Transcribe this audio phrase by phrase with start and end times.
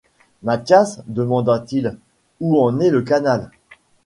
[0.41, 1.95] Mathias, demanda-t-il,
[2.39, 3.51] où en est le canal?